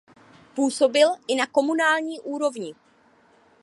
Působil 0.55 1.07
i 1.27 1.35
na 1.35 1.45
komunální 1.47 2.19
úrovni. 2.19 2.75